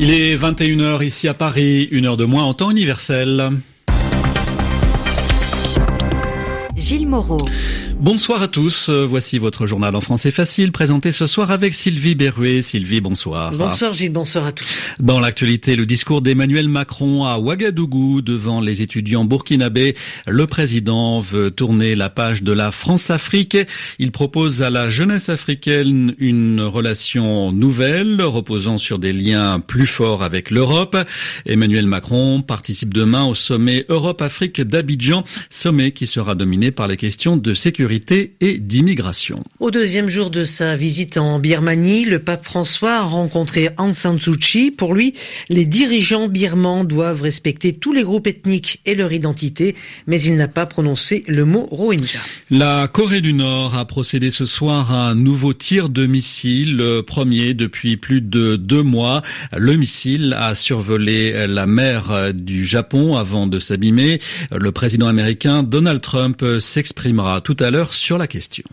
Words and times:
Il 0.00 0.10
est 0.10 0.36
21h 0.36 1.04
ici 1.04 1.26
à 1.26 1.34
Paris, 1.34 1.88
une 1.90 2.06
heure 2.06 2.16
de 2.16 2.24
moins 2.24 2.44
en 2.44 2.54
temps 2.54 2.70
universel. 2.70 3.50
Gilles 6.76 7.08
Moreau. 7.08 7.38
Bonsoir 8.00 8.42
à 8.42 8.46
tous. 8.46 8.88
Euh, 8.90 9.04
voici 9.04 9.38
votre 9.38 9.66
journal 9.66 9.96
en 9.96 10.00
français 10.00 10.30
facile 10.30 10.70
présenté 10.70 11.10
ce 11.10 11.26
soir 11.26 11.50
avec 11.50 11.74
Sylvie 11.74 12.14
Berruet. 12.14 12.62
Sylvie, 12.62 13.00
bonsoir. 13.00 13.50
Bonsoir 13.52 13.92
Gilles, 13.92 14.12
bonsoir 14.12 14.46
à 14.46 14.52
tous. 14.52 14.92
Dans 15.00 15.18
l'actualité, 15.18 15.74
le 15.74 15.84
discours 15.84 16.22
d'Emmanuel 16.22 16.68
Macron 16.68 17.24
à 17.24 17.40
Ouagadougou 17.40 18.22
devant 18.22 18.60
les 18.60 18.82
étudiants 18.82 19.24
burkinabés. 19.24 19.96
Le 20.28 20.46
président 20.46 21.18
veut 21.18 21.50
tourner 21.50 21.96
la 21.96 22.08
page 22.08 22.44
de 22.44 22.52
la 22.52 22.70
France-Afrique. 22.70 23.58
Il 23.98 24.12
propose 24.12 24.62
à 24.62 24.70
la 24.70 24.88
jeunesse 24.90 25.28
africaine 25.28 26.14
une 26.18 26.60
relation 26.60 27.50
nouvelle 27.50 28.22
reposant 28.22 28.78
sur 28.78 29.00
des 29.00 29.12
liens 29.12 29.58
plus 29.58 29.86
forts 29.86 30.22
avec 30.22 30.52
l'Europe. 30.52 30.96
Emmanuel 31.46 31.88
Macron 31.88 32.42
participe 32.42 32.94
demain 32.94 33.24
au 33.24 33.34
sommet 33.34 33.86
Europe-Afrique 33.88 34.60
d'Abidjan, 34.60 35.24
sommet 35.50 35.90
qui 35.90 36.06
sera 36.06 36.36
dominé 36.36 36.70
par 36.70 36.86
les 36.86 36.96
questions 36.96 37.36
de 37.36 37.54
sécurité 37.54 37.87
et 37.90 38.58
d'immigration. 38.58 39.42
Au 39.60 39.70
deuxième 39.70 40.08
jour 40.08 40.30
de 40.30 40.44
sa 40.44 40.76
visite 40.76 41.16
en 41.16 41.38
Birmanie, 41.38 42.04
le 42.04 42.18
pape 42.18 42.44
François 42.44 42.96
a 42.96 43.02
rencontré 43.02 43.70
Aung 43.78 43.94
San 43.94 44.20
Suu 44.20 44.36
Kyi. 44.36 44.70
Pour 44.70 44.94
lui, 44.94 45.14
les 45.48 45.64
dirigeants 45.64 46.28
birmans 46.28 46.84
doivent 46.84 47.22
respecter 47.22 47.72
tous 47.72 47.92
les 47.92 48.02
groupes 48.02 48.26
ethniques 48.26 48.80
et 48.84 48.94
leur 48.94 49.12
identité, 49.12 49.74
mais 50.06 50.20
il 50.20 50.36
n'a 50.36 50.48
pas 50.48 50.66
prononcé 50.66 51.24
le 51.26 51.44
mot 51.44 51.66
Rohingya. 51.70 52.20
La 52.50 52.88
Corée 52.88 53.20
du 53.20 53.32
Nord 53.32 53.76
a 53.76 53.84
procédé 53.84 54.30
ce 54.30 54.46
soir 54.46 54.92
à 54.92 55.10
un 55.10 55.14
nouveau 55.14 55.52
tir 55.52 55.88
de 55.88 56.06
missile, 56.06 56.76
le 56.76 57.00
premier 57.00 57.54
depuis 57.54 57.96
plus 57.96 58.20
de 58.20 58.56
deux 58.56 58.82
mois. 58.82 59.22
Le 59.56 59.76
missile 59.76 60.36
a 60.38 60.54
survolé 60.54 61.46
la 61.46 61.66
mer 61.66 62.32
du 62.34 62.64
Japon 62.64 63.16
avant 63.16 63.46
de 63.46 63.58
s'abîmer. 63.58 64.20
Le 64.52 64.72
président 64.72 65.06
américain 65.06 65.62
Donald 65.62 66.00
Trump 66.00 66.44
s'exprimera 66.60 67.40
tout 67.40 67.56
à 67.60 67.70
l'heure 67.70 67.77
sur 67.86 68.18
la 68.18 68.26
question. 68.26 68.64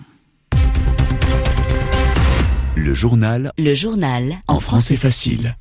Le 2.75 2.93
journal. 2.93 3.51
Le 3.57 3.73
journal. 3.75 4.37
En 4.47 4.59
français 4.59 4.95
facile. 4.95 5.55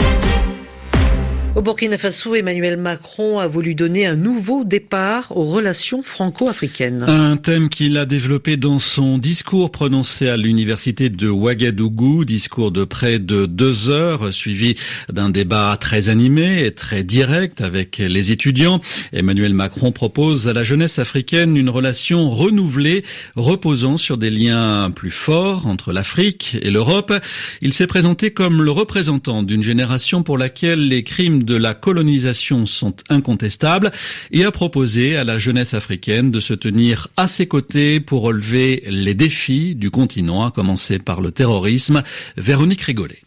Burkina 1.64 1.96
Faso, 1.96 2.34
Emmanuel 2.34 2.76
Macron 2.76 3.38
a 3.38 3.48
voulu 3.48 3.74
donner 3.74 4.04
un 4.04 4.16
nouveau 4.16 4.64
départ 4.64 5.34
aux 5.34 5.46
relations 5.46 6.02
franco-africaines. 6.02 7.06
Un 7.08 7.38
thème 7.38 7.70
qu'il 7.70 7.96
a 7.96 8.04
développé 8.04 8.58
dans 8.58 8.78
son 8.78 9.16
discours 9.16 9.72
prononcé 9.72 10.28
à 10.28 10.36
l'université 10.36 11.08
de 11.08 11.30
Ouagadougou, 11.30 12.26
discours 12.26 12.70
de 12.70 12.84
près 12.84 13.18
de 13.18 13.46
deux 13.46 13.88
heures, 13.88 14.34
suivi 14.34 14.74
d'un 15.10 15.30
débat 15.30 15.74
très 15.80 16.10
animé 16.10 16.66
et 16.66 16.72
très 16.72 17.02
direct 17.02 17.62
avec 17.62 17.96
les 17.96 18.30
étudiants. 18.30 18.80
Emmanuel 19.14 19.54
Macron 19.54 19.90
propose 19.90 20.46
à 20.48 20.52
la 20.52 20.64
jeunesse 20.64 20.98
africaine 20.98 21.56
une 21.56 21.70
relation 21.70 22.30
renouvelée, 22.30 23.04
reposant 23.36 23.96
sur 23.96 24.18
des 24.18 24.30
liens 24.30 24.90
plus 24.90 25.10
forts 25.10 25.66
entre 25.66 25.94
l'Afrique 25.94 26.58
et 26.60 26.70
l'Europe. 26.70 27.14
Il 27.62 27.72
s'est 27.72 27.86
présenté 27.86 28.32
comme 28.32 28.62
le 28.62 28.70
représentant 28.70 29.42
d'une 29.42 29.62
génération 29.62 30.22
pour 30.22 30.36
laquelle 30.36 30.88
les 30.88 31.04
crimes 31.04 31.42
de 31.42 31.53
la 31.56 31.74
colonisation 31.74 32.66
sont 32.66 32.94
incontestables 33.08 33.90
et 34.30 34.44
a 34.44 34.50
proposé 34.50 35.16
à 35.16 35.24
la 35.24 35.38
jeunesse 35.38 35.74
africaine 35.74 36.30
de 36.30 36.40
se 36.40 36.54
tenir 36.54 37.08
à 37.16 37.26
ses 37.26 37.46
côtés 37.46 38.00
pour 38.00 38.22
relever 38.22 38.84
les 38.86 39.14
défis 39.14 39.74
du 39.74 39.90
continent, 39.90 40.44
à 40.46 40.50
commencer 40.50 40.98
par 40.98 41.20
le 41.20 41.30
terrorisme. 41.30 42.02
Véronique 42.36 42.82
Rigolet. 42.82 43.18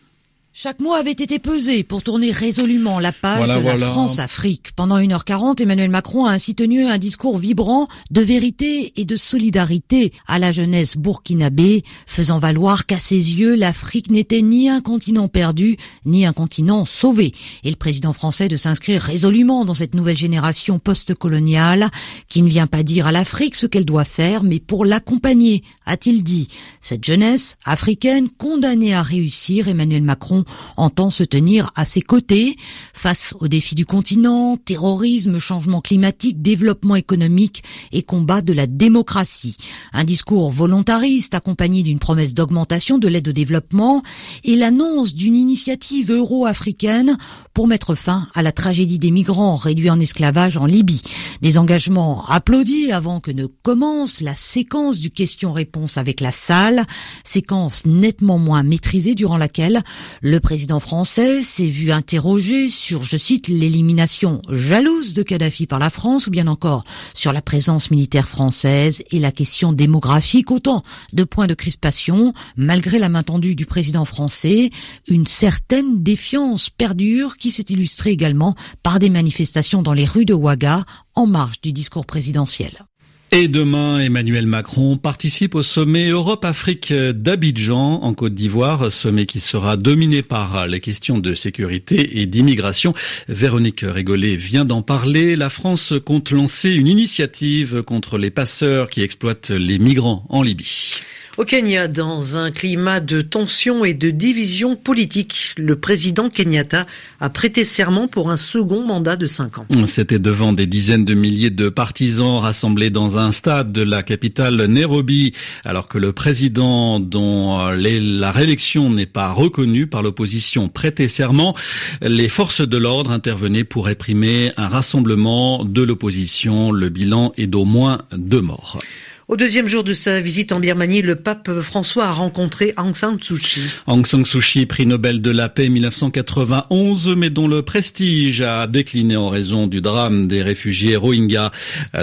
Chaque 0.60 0.80
mois 0.80 0.98
avait 0.98 1.12
été 1.12 1.38
pesé 1.38 1.84
pour 1.84 2.02
tourner 2.02 2.32
résolument 2.32 3.00
la 3.00 3.12
page 3.12 3.48
de 3.48 3.64
la 3.64 3.78
France-Afrique. 3.78 4.72
Pendant 4.76 4.98
1h40, 4.98 5.62
Emmanuel 5.62 5.92
Macron 5.92 6.26
a 6.26 6.32
ainsi 6.32 6.56
tenu 6.56 6.88
un 6.88 6.98
discours 6.98 7.38
vibrant 7.38 7.88
de 8.10 8.22
vérité 8.22 8.92
et 8.96 9.06
de 9.06 9.16
solidarité 9.18 10.12
à 10.26 10.40
la 10.40 10.52
jeunesse 10.52 10.98
burkinabé, 10.98 11.84
faisant 12.08 12.40
valoir 12.40 12.88
qu'à 12.88 12.98
ses 12.98 13.14
yeux, 13.36 13.54
l'Afrique 13.54 14.10
n'était 14.10 14.42
ni 14.42 14.68
un 14.68 14.82
continent 14.82 15.28
perdu, 15.28 15.78
ni 16.06 16.26
un 16.26 16.34
continent 16.34 16.86
sauvé. 16.86 17.34
Et 17.64 17.70
le 17.70 17.76
président 17.76 18.12
français 18.12 18.48
de 18.48 18.58
s'inscrire 18.58 19.04
résolument 19.04 19.64
dans 19.64 19.76
cette 19.76 19.94
nouvelle 19.94 20.18
génération 20.18 20.80
post-coloniale, 20.80 21.92
qui 22.30 22.42
ne 22.42 22.50
vient 22.50 22.66
pas 22.66 22.82
dire 22.82 23.06
à 23.06 23.12
l'Afrique 23.12 23.54
ce 23.54 23.68
qu'elle 23.68 23.86
doit 23.86 24.06
faire, 24.06 24.44
mais 24.44 24.60
pour 24.60 24.86
l'accompagner, 24.86 25.64
a-t-il 25.86 26.24
dit. 26.24 26.48
Cette 26.82 27.06
jeunesse 27.06 27.58
africaine 27.64 28.28
condamnée 28.40 28.96
à 28.96 29.04
réussir, 29.04 29.68
Emmanuel 29.68 30.02
Macron 30.02 30.46
entend 30.76 31.10
se 31.10 31.24
tenir 31.24 31.72
à 31.76 31.86
ses 31.86 32.02
côtés 32.02 32.56
face 32.94 33.34
aux 33.40 33.48
défis 33.48 33.76
du 33.76 33.86
continent, 33.86 34.58
terrorisme, 34.58 35.40
changement 35.40 35.82
climatique, 35.82 36.42
développement 36.42 36.96
économique 36.96 37.64
et 37.92 38.04
combat 38.04 38.42
de 38.42 38.54
la 38.54 38.68
démocratie. 38.68 39.58
Un 39.94 40.04
discours 40.04 40.52
volontariste 40.52 41.34
accompagné 41.34 41.84
d'une 41.84 42.00
promesse 42.00 42.34
d'augmentation 42.34 42.98
de 42.98 43.08
l'aide 43.08 43.28
au 43.28 43.34
développement 43.34 44.04
et 44.44 44.56
l'annonce 44.56 45.14
d'une 45.14 45.36
initiative 45.36 46.12
euro-africaine 46.12 47.18
pour 47.54 47.68
mettre 47.68 47.96
fin 47.96 48.28
à 48.34 48.42
la 48.42 48.52
tragédie 48.52 49.00
des 49.00 49.12
migrants 49.12 49.56
réduits 49.56 49.90
en 49.90 50.00
esclavage 50.00 50.58
en 50.58 50.66
Libye. 50.66 51.02
Des 51.42 51.58
engagements 51.58 52.26
applaudis 52.28 52.92
avant 52.92 53.20
que 53.20 53.32
ne 53.32 53.46
commence 53.46 54.22
la 54.22 54.36
séquence 54.36 55.00
du 55.00 55.10
question-réponse 55.10 55.98
avec 55.98 56.22
la 56.22 56.32
salle, 56.32 56.86
séquence 57.24 57.86
nettement 57.86 58.38
moins 58.38 58.64
maîtrisée 58.64 59.16
durant 59.16 59.38
laquelle 59.38 59.82
le 60.22 60.37
le 60.38 60.42
président 60.42 60.80
français 60.80 61.42
s'est 61.42 61.66
vu 61.66 61.92
interrogé 61.92 62.70
sur, 62.70 63.02
je 63.02 63.18
cite, 63.18 63.48
l'élimination 63.48 64.40
jalouse 64.52 65.16
de 65.16 65.24
Kadhafi 65.24 65.66
par 65.66 65.80
la 65.80 65.90
France 65.90 66.28
ou 66.28 66.30
bien 66.30 66.46
encore 66.46 66.84
sur 67.16 67.34
la 67.34 67.42
présence 67.42 67.90
militaire 67.90 68.30
française 68.30 69.02
et 69.10 69.18
la 69.18 69.32
question 69.32 69.74
démographique, 69.74 70.52
autant 70.52 70.84
de 71.12 71.24
points 71.24 71.48
de 71.48 71.56
crispation, 71.56 72.36
malgré 72.56 73.00
la 73.00 73.10
main 73.10 73.24
tendue 73.24 73.56
du 73.56 73.66
président 73.66 74.06
français, 74.06 74.70
une 75.08 75.26
certaine 75.26 76.04
défiance 76.04 76.70
perdure 76.70 77.38
qui 77.38 77.50
s'est 77.50 77.66
illustrée 77.70 78.12
également 78.12 78.54
par 78.84 79.00
des 79.00 79.10
manifestations 79.10 79.82
dans 79.82 79.94
les 79.94 80.06
rues 80.06 80.26
de 80.26 80.36
Ouaga 80.36 80.86
en 81.16 81.26
marge 81.26 81.62
du 81.62 81.74
discours 81.74 82.06
présidentiel. 82.06 82.86
Et 83.32 83.50
demain, 83.50 84.00
Emmanuel 84.00 84.48
Macron 84.48 84.96
participe 84.96 85.54
au 85.56 85.62
sommet 85.62 86.08
Europe-Afrique 86.08 86.94
d'Abidjan 86.94 88.00
en 88.02 88.14
Côte 88.14 88.34
d'Ivoire, 88.34 88.90
sommet 88.90 89.26
qui 89.26 89.42
sera 89.42 89.76
dominé 89.76 90.22
par 90.22 90.66
les 90.66 90.80
questions 90.80 91.18
de 91.20 91.34
sécurité 91.34 92.22
et 92.22 92.26
d'immigration. 92.26 92.94
Véronique 93.28 93.84
Rigolet 93.86 94.38
vient 94.38 94.64
d'en 94.64 94.82
parler. 94.82 95.36
La 95.36 95.50
France 95.50 95.94
compte 96.06 96.32
lancer 96.32 96.70
une 96.70 96.88
initiative 96.88 97.84
contre 97.84 98.18
les 98.18 98.32
passeurs 98.32 98.90
qui 98.90 99.02
exploitent 99.02 99.50
les 99.50 99.78
migrants 99.78 100.26
en 100.30 100.42
Libye. 100.42 101.02
Au 101.38 101.46
Kenya, 101.46 101.88
dans 101.88 102.36
un 102.36 102.50
climat 102.50 103.00
de 103.00 103.22
tension 103.22 103.86
et 103.86 103.94
de 103.94 104.10
division 104.10 104.76
politique, 104.76 105.54
le 105.60 105.76
président 105.76 106.32
Kenyatta 106.32 106.88
a 107.20 107.30
prêté 107.30 107.64
serment 107.64 108.08
pour 108.08 108.32
un 108.32 108.38
second 108.38 108.84
mandat 108.84 109.18
de 109.18 109.28
cinq 109.28 109.60
ans. 109.60 109.68
C'était 109.86 110.18
devant 110.18 110.52
des 110.52 110.66
dizaines 110.66 111.06
de 111.06 111.14
milliers 111.14 111.52
de 111.52 111.70
partisans 111.70 112.40
rassemblés 112.40 112.90
dans 112.90 113.20
un 113.20 113.32
stade 113.32 113.72
de 113.72 113.84
la 113.84 114.02
capitale 114.02 114.66
Nairobi, 114.66 115.34
alors 115.64 115.88
que 115.88 116.00
le 116.00 116.12
président 116.12 117.00
dont 117.00 117.60
la 117.70 118.32
réélection 118.32 118.90
n'est 118.90 119.06
pas 119.06 119.32
reconnue 119.32 119.86
par 119.86 120.02
l'opposition 120.02 120.70
prêtait 120.70 121.08
serment. 121.08 121.56
Les 122.02 122.30
forces 122.30 122.68
de 122.68 122.78
l'ordre 122.78 123.12
intervenaient 123.12 123.64
pour 123.64 123.86
réprimer 123.86 124.52
un 124.58 124.70
rassemblement 124.70 125.64
de 125.64 125.84
l'opposition. 125.84 126.72
Le 126.72 126.90
bilan 126.90 127.32
est 127.38 127.46
d'au 127.46 127.64
moins 127.64 128.00
deux 128.12 128.42
morts. 128.42 128.80
Au 129.30 129.36
deuxième 129.36 129.68
jour 129.68 129.84
de 129.84 129.94
sa 129.94 130.22
visite 130.22 130.54
en 130.54 130.62
Birmanie, 130.62 131.02
le 131.02 131.18
pape 131.18 131.60
François 131.60 132.06
a 132.06 132.12
rencontré 132.12 132.74
Aung 132.78 132.96
San 132.96 133.22
Suu 133.22 133.38
Kyi. 133.38 133.62
Aung 133.86 134.06
San 134.06 134.24
Suu 134.24 134.40
Kyi, 134.40 134.66
prix 134.66 134.86
Nobel 134.86 135.22
de 135.22 135.32
la 135.32 135.50
paix 135.50 135.68
1991, 135.68 137.14
mais 137.18 137.30
dont 137.30 137.50
le 137.50 137.62
prestige 137.62 138.40
a 138.40 138.68
décliné 138.68 139.18
en 139.18 139.28
raison 139.28 139.68
du 139.68 139.82
drame 139.82 140.30
des 140.30 140.42
réfugiés 140.44 140.96
Rohingyas. 140.96 141.52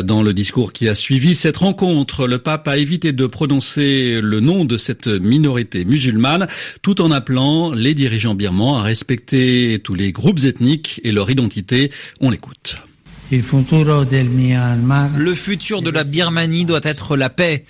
Dans 0.03 0.23
le 0.23 0.35
discours 0.35 0.75
qui 0.75 0.87
a 0.87 0.94
suivi 0.94 1.35
cette 1.35 1.56
rencontre, 1.56 2.26
le 2.26 2.37
pape 2.37 2.69
a 2.69 2.76
évité 2.76 3.12
de 3.12 3.27
prononcer 3.27 4.20
le 4.20 4.41
nom 4.41 4.67
de 4.67 4.77
cette 4.77 5.09
minorité 5.09 5.87
musulmane, 5.87 6.47
tout 6.82 7.00
en 7.00 7.11
appelant 7.11 7.73
les 7.73 7.94
dirigeants 7.94 8.35
birmans 8.35 8.77
à 8.77 8.82
respecter 8.82 9.81
tous 9.82 9.94
les 9.94 10.12
groupes 10.12 10.44
ethniques 10.44 11.00
et 11.05 11.11
leur 11.11 11.31
identité. 11.31 11.91
On 12.20 12.29
l'écoute. 12.29 12.77
Le 15.17 15.35
futur 15.35 15.83
de 15.83 15.91
la 15.91 16.05
Birmanie 16.05 16.65
doit 16.65 16.81
être 16.83 17.17
la 17.17 17.31
paix. 17.31 17.65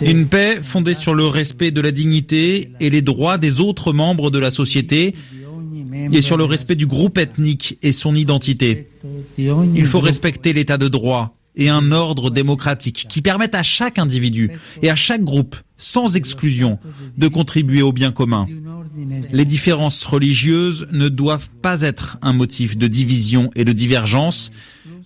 Une 0.00 0.26
paix 0.26 0.58
fondée 0.62 0.94
sur 0.94 1.14
le 1.14 1.26
respect 1.26 1.70
de 1.70 1.80
la 1.80 1.92
dignité 1.92 2.70
et 2.80 2.90
les 2.90 3.02
droits 3.02 3.36
des 3.38 3.60
autres 3.60 3.92
membres 3.92 4.30
de 4.30 4.38
la 4.38 4.50
société 4.50 5.14
et 6.12 6.22
sur 6.22 6.36
le 6.36 6.44
respect 6.44 6.76
du 6.76 6.86
groupe 6.86 7.18
ethnique 7.18 7.78
et 7.82 7.92
son 7.92 8.14
identité. 8.14 8.88
Il 9.38 9.86
faut 9.86 10.00
respecter 10.00 10.52
l'état 10.52 10.78
de 10.78 10.88
droit 10.88 11.36
et 11.56 11.68
un 11.68 11.90
ordre 11.90 12.30
démocratique 12.30 13.06
qui 13.08 13.22
permettent 13.22 13.54
à 13.54 13.62
chaque 13.62 13.98
individu 13.98 14.50
et 14.82 14.90
à 14.90 14.94
chaque 14.94 15.24
groupe, 15.24 15.56
sans 15.78 16.16
exclusion, 16.16 16.78
de 17.16 17.28
contribuer 17.28 17.82
au 17.82 17.92
bien 17.92 18.12
commun. 18.12 18.46
Les 19.32 19.44
différences 19.44 20.04
religieuses 20.04 20.86
ne 20.92 21.08
doivent 21.08 21.50
pas 21.62 21.82
être 21.82 22.18
un 22.22 22.32
motif 22.32 22.76
de 22.76 22.86
division 22.86 23.50
et 23.54 23.64
de 23.64 23.72
divergence, 23.72 24.52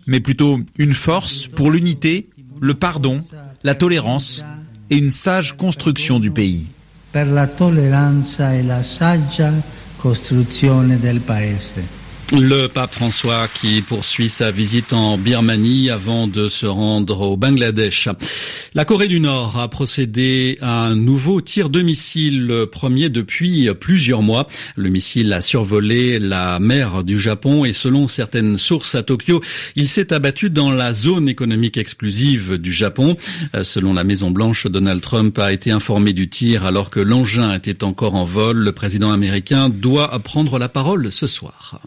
mais 0.06 0.20
plutôt 0.20 0.60
une 0.78 0.94
force 0.94 1.46
pour 1.46 1.70
l'unité, 1.70 2.28
le 2.60 2.74
pardon, 2.74 3.22
la 3.62 3.74
tolérance 3.74 4.44
et 4.90 4.96
une 4.96 5.10
sage 5.12 5.56
construction 5.56 6.20
du 6.20 6.30
pays. 6.30 6.66
Le 12.32 12.68
pape 12.68 12.92
François 12.92 13.48
qui 13.48 13.82
poursuit 13.82 14.28
sa 14.28 14.52
visite 14.52 14.92
en 14.92 15.18
Birmanie 15.18 15.90
avant 15.90 16.28
de 16.28 16.48
se 16.48 16.64
rendre 16.64 17.22
au 17.22 17.36
Bangladesh. 17.36 18.08
La 18.72 18.84
Corée 18.84 19.08
du 19.08 19.18
Nord 19.18 19.58
a 19.58 19.66
procédé 19.66 20.56
à 20.60 20.84
un 20.84 20.94
nouveau 20.94 21.40
tir 21.40 21.70
de 21.70 21.82
missile, 21.82 22.46
le 22.46 22.66
premier 22.66 23.08
depuis 23.08 23.68
plusieurs 23.80 24.22
mois. 24.22 24.46
Le 24.76 24.90
missile 24.90 25.32
a 25.32 25.40
survolé 25.40 26.20
la 26.20 26.60
mer 26.60 27.02
du 27.02 27.18
Japon 27.18 27.64
et 27.64 27.72
selon 27.72 28.06
certaines 28.06 28.58
sources 28.58 28.94
à 28.94 29.02
Tokyo, 29.02 29.40
il 29.74 29.88
s'est 29.88 30.12
abattu 30.12 30.50
dans 30.50 30.70
la 30.70 30.92
zone 30.92 31.28
économique 31.28 31.78
exclusive 31.78 32.58
du 32.58 32.72
Japon. 32.72 33.16
Selon 33.60 33.92
la 33.92 34.04
Maison 34.04 34.30
Blanche, 34.30 34.68
Donald 34.68 35.00
Trump 35.00 35.36
a 35.40 35.52
été 35.52 35.72
informé 35.72 36.12
du 36.12 36.28
tir 36.28 36.64
alors 36.64 36.90
que 36.90 37.00
l'engin 37.00 37.52
était 37.54 37.82
encore 37.82 38.14
en 38.14 38.24
vol. 38.24 38.58
Le 38.58 38.72
président 38.72 39.10
américain 39.10 39.68
doit 39.68 40.16
prendre 40.20 40.60
la 40.60 40.68
parole 40.68 41.10
ce 41.10 41.26
soir. 41.26 41.80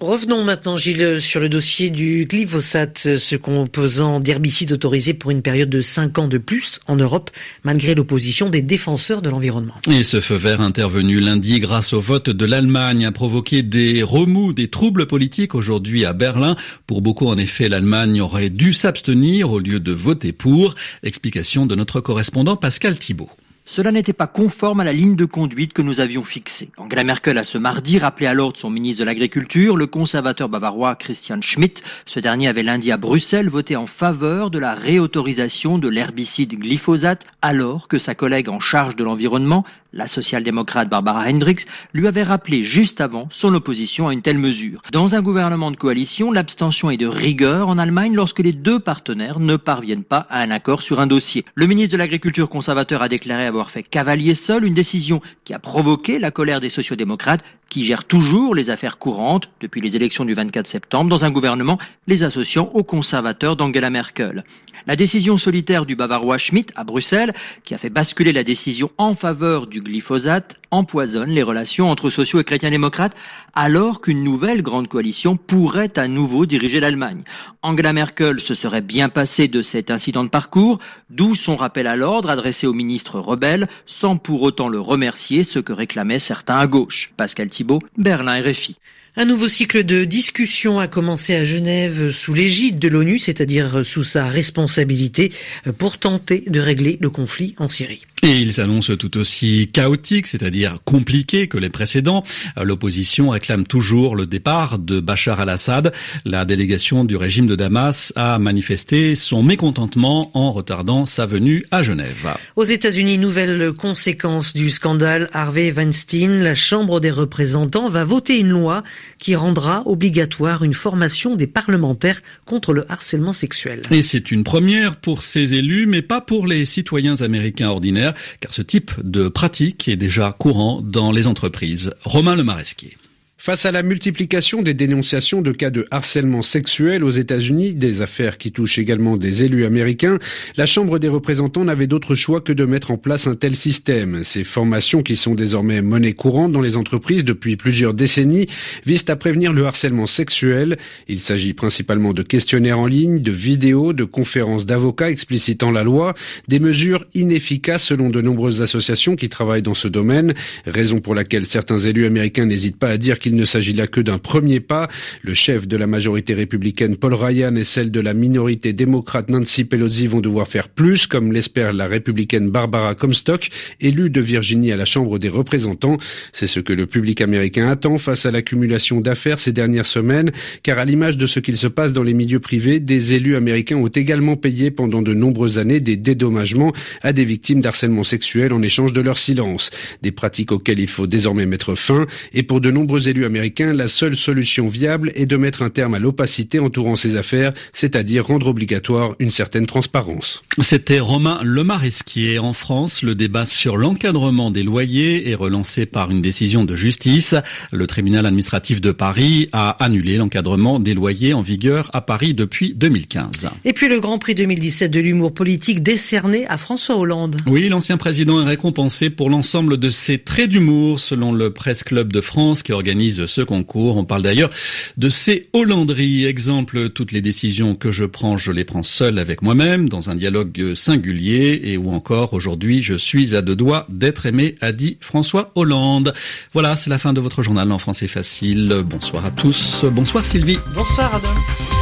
Revenons 0.00 0.44
maintenant, 0.44 0.76
Gilles, 0.76 1.20
sur 1.20 1.40
le 1.40 1.48
dossier 1.48 1.90
du 1.90 2.26
glyphosate, 2.26 3.16
ce 3.18 3.36
composant 3.36 4.20
d'herbicide 4.20 4.72
autorisé 4.72 5.14
pour 5.14 5.30
une 5.30 5.42
période 5.42 5.70
de 5.70 5.80
5 5.80 6.18
ans 6.18 6.28
de 6.28 6.38
plus 6.38 6.80
en 6.86 6.96
Europe, 6.96 7.30
malgré 7.64 7.94
l'opposition 7.94 8.48
des 8.50 8.62
défenseurs 8.62 9.22
de 9.22 9.30
l'environnement. 9.30 9.74
Et 9.90 10.04
ce 10.04 10.20
feu 10.20 10.36
vert 10.36 10.60
intervenu 10.60 11.20
lundi 11.20 11.60
grâce 11.60 11.92
au 11.92 12.00
vote 12.00 12.30
de 12.30 12.44
l'Allemagne 12.44 13.06
a 13.06 13.12
provoqué 13.12 13.62
des 13.62 14.02
remous, 14.02 14.52
des 14.52 14.68
troubles 14.68 15.06
politiques 15.06 15.54
aujourd'hui 15.54 16.04
à 16.04 16.12
Berlin. 16.12 16.56
Pour 16.86 17.02
beaucoup, 17.02 17.26
en 17.26 17.36
effet, 17.36 17.68
l'Allemagne 17.68 18.20
aurait 18.20 18.50
dû 18.50 18.74
s'abstenir 18.74 19.50
au 19.50 19.58
lieu 19.58 19.80
de 19.80 19.92
voter 19.92 20.32
pour. 20.32 20.74
Explication 21.02 21.66
de 21.66 21.74
notre 21.74 22.00
correspondant 22.00 22.56
Pascal 22.56 22.98
Thibault. 22.98 23.30
Cela 23.70 23.92
n'était 23.92 24.14
pas 24.14 24.26
conforme 24.26 24.80
à 24.80 24.84
la 24.84 24.94
ligne 24.94 25.14
de 25.14 25.26
conduite 25.26 25.74
que 25.74 25.82
nous 25.82 26.00
avions 26.00 26.24
fixée. 26.24 26.70
Angela 26.78 27.04
Merkel 27.04 27.36
a 27.36 27.44
ce 27.44 27.58
mardi 27.58 27.98
rappelé 27.98 28.26
à 28.26 28.32
l'ordre 28.32 28.56
son 28.56 28.70
ministre 28.70 29.00
de 29.00 29.04
l'Agriculture, 29.04 29.76
le 29.76 29.86
conservateur 29.86 30.48
bavarois 30.48 30.96
Christian 30.96 31.42
Schmidt. 31.42 31.82
Ce 32.06 32.18
dernier 32.18 32.48
avait 32.48 32.62
lundi 32.62 32.90
à 32.90 32.96
Bruxelles 32.96 33.50
voté 33.50 33.76
en 33.76 33.86
faveur 33.86 34.48
de 34.48 34.58
la 34.58 34.74
réautorisation 34.74 35.76
de 35.76 35.88
l'herbicide 35.88 36.58
glyphosate, 36.58 37.26
alors 37.42 37.88
que 37.88 37.98
sa 37.98 38.14
collègue 38.14 38.48
en 38.48 38.58
charge 38.58 38.96
de 38.96 39.04
l'environnement, 39.04 39.64
la 39.92 40.06
social-démocrate 40.06 40.88
Barbara 40.88 41.24
Hendricks 41.28 41.66
lui 41.94 42.06
avait 42.06 42.22
rappelé 42.22 42.62
juste 42.62 43.00
avant 43.00 43.28
son 43.30 43.54
opposition 43.54 44.08
à 44.08 44.12
une 44.12 44.22
telle 44.22 44.38
mesure. 44.38 44.82
Dans 44.92 45.14
un 45.14 45.22
gouvernement 45.22 45.70
de 45.70 45.76
coalition, 45.76 46.30
l'abstention 46.30 46.90
est 46.90 46.96
de 46.96 47.06
rigueur 47.06 47.68
en 47.68 47.78
Allemagne 47.78 48.14
lorsque 48.14 48.40
les 48.40 48.52
deux 48.52 48.78
partenaires 48.80 49.40
ne 49.40 49.56
parviennent 49.56 50.04
pas 50.04 50.26
à 50.30 50.40
un 50.40 50.50
accord 50.50 50.82
sur 50.82 51.00
un 51.00 51.06
dossier. 51.06 51.44
Le 51.54 51.66
ministre 51.66 51.92
de 51.92 51.98
l'Agriculture 51.98 52.48
conservateur 52.48 53.02
a 53.02 53.08
déclaré 53.08 53.46
avoir 53.46 53.70
fait 53.70 53.82
cavalier 53.82 54.34
seul, 54.34 54.64
une 54.64 54.74
décision 54.74 55.20
qui 55.44 55.54
a 55.54 55.58
provoqué 55.58 56.18
la 56.18 56.30
colère 56.30 56.60
des 56.60 56.68
sociodémocrates 56.68 57.44
qui 57.68 57.84
gèrent 57.84 58.04
toujours 58.04 58.54
les 58.54 58.70
affaires 58.70 58.98
courantes 58.98 59.50
depuis 59.60 59.80
les 59.80 59.94
élections 59.94 60.24
du 60.24 60.34
24 60.34 60.66
septembre 60.66 61.10
dans 61.10 61.24
un 61.24 61.30
gouvernement 61.30 61.78
les 62.06 62.22
associant 62.22 62.70
aux 62.72 62.84
conservateurs 62.84 63.56
d'Angela 63.56 63.90
Merkel. 63.90 64.44
La 64.86 64.96
décision 64.96 65.36
solitaire 65.36 65.84
du 65.84 65.96
Bavarois 65.96 66.38
Schmidt 66.38 66.72
à 66.76 66.84
Bruxelles, 66.84 67.34
qui 67.64 67.74
a 67.74 67.78
fait 67.78 67.90
basculer 67.90 68.32
la 68.32 68.44
décision 68.44 68.90
en 68.96 69.14
faveur 69.14 69.66
du 69.66 69.80
glyphosate, 69.88 70.54
empoisonne 70.70 71.30
les 71.30 71.42
relations 71.42 71.90
entre 71.90 72.10
sociaux 72.10 72.38
et 72.38 72.44
chrétiens 72.44 72.70
démocrates, 72.70 73.16
alors 73.54 74.00
qu'une 74.00 74.22
nouvelle 74.22 74.62
grande 74.62 74.86
coalition 74.86 75.36
pourrait 75.36 75.98
à 75.98 76.06
nouveau 76.06 76.46
diriger 76.46 76.78
l'Allemagne. 76.78 77.24
Angela 77.62 77.92
Merkel 77.92 78.38
se 78.38 78.54
serait 78.54 78.82
bien 78.82 79.08
passée 79.08 79.48
de 79.48 79.62
cet 79.62 79.90
incident 79.90 80.24
de 80.24 80.28
parcours, 80.28 80.78
d'où 81.10 81.34
son 81.34 81.56
rappel 81.56 81.86
à 81.86 81.96
l'ordre 81.96 82.30
adressé 82.30 82.66
au 82.66 82.74
ministre 82.74 83.18
rebelle, 83.18 83.66
sans 83.86 84.16
pour 84.16 84.42
autant 84.42 84.68
le 84.68 84.80
remercier, 84.80 85.42
ce 85.42 85.58
que 85.58 85.72
réclamaient 85.72 86.18
certains 86.18 86.58
à 86.58 86.66
gauche. 86.66 87.12
Pascal 87.16 87.48
Thibault, 87.48 87.80
Berlin 87.96 88.40
RFI. 88.42 88.76
Un 89.20 89.24
nouveau 89.24 89.48
cycle 89.48 89.82
de 89.82 90.04
discussion 90.04 90.78
a 90.78 90.86
commencé 90.86 91.34
à 91.34 91.44
Genève 91.44 92.12
sous 92.12 92.34
l'égide 92.34 92.78
de 92.78 92.86
l'ONU, 92.86 93.18
c'est-à-dire 93.18 93.84
sous 93.84 94.04
sa 94.04 94.26
responsabilité, 94.26 95.32
pour 95.76 95.98
tenter 95.98 96.44
de 96.46 96.60
régler 96.60 96.98
le 97.00 97.10
conflit 97.10 97.56
en 97.58 97.66
Syrie. 97.66 98.06
Et 98.22 98.38
il 98.38 98.52
s'annonce 98.52 98.90
tout 98.98 99.16
aussi 99.16 99.68
chaotique, 99.72 100.26
c'est-à-dire 100.28 100.78
compliqué 100.84 101.48
que 101.48 101.58
les 101.58 101.68
précédents. 101.68 102.24
L'opposition 102.60 103.30
réclame 103.30 103.64
toujours 103.64 104.14
le 104.14 104.26
départ 104.26 104.78
de 104.78 105.00
Bachar 105.00 105.40
al-Assad. 105.40 105.92
La 106.24 106.44
délégation 106.44 107.04
du 107.04 107.16
régime 107.16 107.46
de 107.46 107.56
Damas 107.56 108.12
a 108.16 108.38
manifesté 108.38 109.14
son 109.16 109.42
mécontentement 109.42 110.30
en 110.34 110.52
retardant 110.52 111.06
sa 111.06 111.26
venue 111.26 111.64
à 111.70 111.82
Genève. 111.82 112.34
Aux 112.56 112.64
États-Unis, 112.64 113.18
nouvelle 113.18 113.72
conséquence 113.72 114.52
du 114.52 114.70
scandale 114.70 115.28
Harvey 115.32 115.72
Weinstein. 115.72 116.42
La 116.42 116.54
Chambre 116.56 117.00
des 117.00 117.12
représentants 117.12 117.88
va 117.88 118.04
voter 118.04 118.38
une 118.38 118.50
loi 118.50 118.82
qui 119.18 119.34
rendra 119.34 119.82
obligatoire 119.86 120.62
une 120.62 120.74
formation 120.74 121.36
des 121.36 121.46
parlementaires 121.46 122.20
contre 122.44 122.72
le 122.72 122.90
harcèlement 122.90 123.32
sexuel. 123.32 123.80
Et 123.90 124.02
c'est 124.02 124.30
une 124.30 124.44
première 124.44 124.96
pour 124.96 125.22
ces 125.22 125.54
élus, 125.54 125.86
mais 125.86 126.02
pas 126.02 126.20
pour 126.20 126.46
les 126.46 126.64
citoyens 126.64 127.20
américains 127.22 127.68
ordinaires, 127.68 128.14
car 128.40 128.52
ce 128.52 128.62
type 128.62 128.92
de 129.02 129.28
pratique 129.28 129.88
est 129.88 129.96
déjà 129.96 130.32
courant 130.38 130.80
dans 130.82 131.12
les 131.12 131.26
entreprises. 131.26 131.94
Romain 132.04 132.36
Le 132.36 132.44
Maresquier. 132.44 132.96
Face 133.40 133.66
à 133.66 133.70
la 133.70 133.84
multiplication 133.84 134.62
des 134.62 134.74
dénonciations 134.74 135.42
de 135.42 135.52
cas 135.52 135.70
de 135.70 135.86
harcèlement 135.92 136.42
sexuel 136.42 137.04
aux 137.04 137.10
États-Unis, 137.10 137.72
des 137.72 138.02
affaires 138.02 138.36
qui 138.36 138.50
touchent 138.50 138.80
également 138.80 139.16
des 139.16 139.44
élus 139.44 139.64
américains, 139.64 140.18
la 140.56 140.66
Chambre 140.66 140.98
des 140.98 141.06
représentants 141.06 141.64
n'avait 141.64 141.86
d'autre 141.86 142.16
choix 142.16 142.40
que 142.40 142.52
de 142.52 142.64
mettre 142.64 142.90
en 142.90 142.98
place 142.98 143.28
un 143.28 143.36
tel 143.36 143.54
système. 143.54 144.24
Ces 144.24 144.42
formations, 144.42 145.02
qui 145.02 145.14
sont 145.14 145.36
désormais 145.36 145.82
monnaie 145.82 146.14
courante 146.14 146.50
dans 146.50 146.60
les 146.60 146.76
entreprises 146.76 147.24
depuis 147.24 147.56
plusieurs 147.56 147.94
décennies, 147.94 148.48
visent 148.84 149.04
à 149.06 149.14
prévenir 149.14 149.52
le 149.52 149.64
harcèlement 149.66 150.06
sexuel. 150.06 150.76
Il 151.06 151.20
s'agit 151.20 151.54
principalement 151.54 152.14
de 152.14 152.24
questionnaires 152.24 152.80
en 152.80 152.86
ligne, 152.86 153.20
de 153.20 153.32
vidéos, 153.32 153.92
de 153.92 154.04
conférences 154.04 154.66
d'avocats 154.66 155.10
explicitant 155.10 155.70
la 155.70 155.84
loi, 155.84 156.14
des 156.48 156.58
mesures 156.58 157.04
inefficaces 157.14 157.84
selon 157.84 158.10
de 158.10 158.20
nombreuses 158.20 158.62
associations 158.62 159.14
qui 159.14 159.28
travaillent 159.28 159.62
dans 159.62 159.74
ce 159.74 159.86
domaine, 159.86 160.34
raison 160.66 160.98
pour 160.98 161.14
laquelle 161.14 161.46
certains 161.46 161.78
élus 161.78 162.04
américains 162.04 162.44
n'hésitent 162.44 162.78
pas 162.78 162.88
à 162.88 162.96
dire 162.96 163.20
qu'ils 163.20 163.27
il 163.28 163.36
ne 163.36 163.44
s'agit 163.44 163.74
là 163.74 163.86
que 163.86 164.00
d'un 164.00 164.18
premier 164.18 164.58
pas. 164.60 164.88
Le 165.22 165.34
chef 165.34 165.68
de 165.68 165.76
la 165.76 165.86
majorité 165.86 166.32
républicaine 166.34 166.96
Paul 166.96 167.14
Ryan 167.14 167.54
et 167.56 167.64
celle 167.64 167.90
de 167.90 168.00
la 168.00 168.14
minorité 168.14 168.72
démocrate 168.72 169.28
Nancy 169.28 169.64
Pelosi 169.64 170.06
vont 170.06 170.20
devoir 170.20 170.48
faire 170.48 170.68
plus, 170.68 171.06
comme 171.06 171.32
l'espère 171.32 171.72
la 171.74 171.86
républicaine 171.86 172.50
Barbara 172.50 172.94
Comstock, 172.94 173.50
élue 173.80 174.08
de 174.08 174.20
Virginie 174.22 174.72
à 174.72 174.76
la 174.76 174.86
Chambre 174.86 175.18
des 175.18 175.28
représentants. 175.28 175.98
C'est 176.32 176.46
ce 176.46 176.60
que 176.60 176.72
le 176.72 176.86
public 176.86 177.20
américain 177.20 177.68
attend 177.68 177.98
face 177.98 178.24
à 178.24 178.30
l'accumulation 178.30 179.00
d'affaires 179.00 179.38
ces 179.38 179.52
dernières 179.52 179.86
semaines, 179.86 180.32
car 180.62 180.78
à 180.78 180.86
l'image 180.86 181.18
de 181.18 181.26
ce 181.26 181.38
qu'il 181.38 181.58
se 181.58 181.66
passe 181.66 181.92
dans 181.92 182.02
les 182.02 182.14
milieux 182.14 182.40
privés, 182.40 182.80
des 182.80 183.12
élus 183.12 183.36
américains 183.36 183.76
ont 183.76 183.88
également 183.88 184.36
payé 184.36 184.70
pendant 184.70 185.02
de 185.02 185.12
nombreuses 185.12 185.58
années 185.58 185.80
des 185.80 185.96
dédommagements 185.96 186.72
à 187.02 187.12
des 187.12 187.26
victimes 187.26 187.60
d'harcèlement 187.60 188.04
sexuel 188.04 188.54
en 188.54 188.62
échange 188.62 188.94
de 188.94 189.02
leur 189.02 189.18
silence. 189.18 189.70
Des 190.02 190.12
pratiques 190.12 190.52
auxquelles 190.52 190.78
il 190.78 190.88
faut 190.88 191.06
désormais 191.06 191.46
mettre 191.46 191.74
fin, 191.74 192.06
et 192.32 192.42
pour 192.42 192.60
de 192.60 192.70
nombreux 192.70 193.08
élus 193.08 193.17
américain, 193.24 193.72
la 193.72 193.88
seule 193.88 194.16
solution 194.16 194.68
viable 194.68 195.12
est 195.14 195.26
de 195.26 195.36
mettre 195.36 195.62
un 195.62 195.70
terme 195.70 195.94
à 195.94 195.98
l'opacité 195.98 196.58
entourant 196.58 196.96
ces 196.96 197.16
affaires, 197.16 197.52
c'est-à-dire 197.72 198.26
rendre 198.26 198.48
obligatoire 198.48 199.14
une 199.18 199.30
certaine 199.30 199.66
transparence. 199.66 200.42
C'était 200.60 201.00
Romain 201.00 201.40
Lemaresquier. 201.42 202.38
En 202.38 202.52
France, 202.52 203.02
le 203.02 203.14
débat 203.14 203.46
sur 203.46 203.76
l'encadrement 203.76 204.50
des 204.50 204.62
loyers 204.62 205.30
est 205.30 205.34
relancé 205.34 205.86
par 205.86 206.10
une 206.10 206.20
décision 206.20 206.64
de 206.64 206.76
justice. 206.76 207.34
Le 207.72 207.86
tribunal 207.86 208.26
administratif 208.26 208.80
de 208.80 208.90
Paris 208.90 209.48
a 209.52 209.70
annulé 209.82 210.16
l'encadrement 210.16 210.80
des 210.80 210.94
loyers 210.94 211.34
en 211.34 211.42
vigueur 211.42 211.90
à 211.92 212.00
Paris 212.00 212.34
depuis 212.34 212.74
2015. 212.74 213.50
Et 213.64 213.72
puis 213.72 213.88
le 213.88 214.00
Grand 214.00 214.18
Prix 214.18 214.34
2017 214.34 214.90
de 214.90 215.00
l'humour 215.00 215.32
politique 215.32 215.82
décerné 215.82 216.46
à 216.48 216.56
François 216.56 216.96
Hollande. 216.96 217.36
Oui, 217.46 217.68
l'ancien 217.68 217.96
président 217.96 218.40
est 218.42 218.48
récompensé 218.48 219.10
pour 219.10 219.30
l'ensemble 219.30 219.78
de 219.78 219.90
ses 219.90 220.18
traits 220.18 220.50
d'humour 220.50 221.00
selon 221.00 221.32
le 221.32 221.50
Presse 221.50 221.84
Club 221.84 222.12
de 222.12 222.20
France 222.20 222.62
qui 222.62 222.72
organise 222.72 223.07
ce 223.10 223.40
concours. 223.40 223.96
On 223.96 224.04
parle 224.04 224.22
d'ailleurs 224.22 224.50
de 224.96 225.08
ces 225.08 225.48
Hollandries. 225.52 226.24
Exemple, 226.24 226.90
toutes 226.90 227.12
les 227.12 227.20
décisions 227.20 227.74
que 227.74 227.92
je 227.92 228.04
prends, 228.04 228.36
je 228.36 228.52
les 228.52 228.64
prends 228.64 228.82
seul 228.82 229.18
avec 229.18 229.42
moi-même, 229.42 229.88
dans 229.88 230.10
un 230.10 230.16
dialogue 230.16 230.74
singulier, 230.74 231.60
et 231.64 231.76
ou 231.76 231.90
encore, 231.90 232.34
aujourd'hui, 232.34 232.82
je 232.82 232.94
suis 232.94 233.34
à 233.34 233.42
deux 233.42 233.56
doigts 233.56 233.86
d'être 233.88 234.26
aimé, 234.26 234.56
a 234.60 234.72
dit 234.72 234.98
François 235.00 235.52
Hollande. 235.54 236.12
Voilà, 236.52 236.76
c'est 236.76 236.90
la 236.90 236.98
fin 236.98 237.12
de 237.12 237.20
votre 237.20 237.42
journal 237.42 237.70
en 237.72 237.78
français 237.78 238.08
facile. 238.08 238.82
Bonsoir 238.84 239.24
à 239.26 239.30
tous. 239.30 239.84
Bonsoir 239.84 240.24
Sylvie. 240.24 240.58
Bonsoir 240.74 241.14
Adolphe. 241.14 241.77